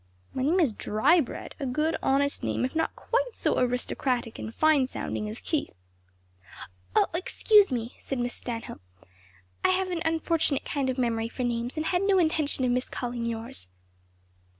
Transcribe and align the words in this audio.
"My 0.33 0.41
name 0.41 0.59
is 0.59 0.73
_Dry_bread! 0.73 1.51
a 1.59 1.67
good 1.67 1.95
honest 2.01 2.41
name; 2.41 2.65
if 2.65 2.75
not 2.75 2.95
quite 2.95 3.35
so 3.35 3.59
aristocratic 3.59 4.39
and 4.39 4.51
fine 4.51 4.87
sounding 4.87 5.29
as 5.29 5.39
Keith." 5.39 5.75
"Excuse 7.13 7.71
me!" 7.71 7.93
said 7.99 8.17
Miss 8.17 8.33
Stanhope. 8.33 8.81
"I 9.63 9.69
have 9.69 9.91
an 9.91 10.01
unfortunate 10.03 10.65
kind 10.65 10.89
of 10.89 10.97
memory 10.97 11.29
for 11.29 11.43
names 11.43 11.77
and 11.77 11.85
had 11.85 12.01
no 12.01 12.17
intention 12.17 12.65
of 12.65 12.71
miscalling 12.71 13.25
yours." 13.27 13.67